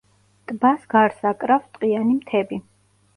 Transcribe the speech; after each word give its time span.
ტბას 0.51 0.87
გარს 0.93 1.21
აკრავს 1.31 1.67
ტყიანი 1.75 2.17
მთები. 2.23 2.59